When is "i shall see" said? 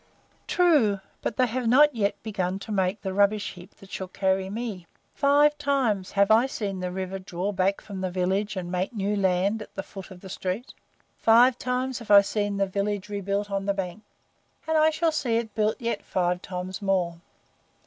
14.75-15.37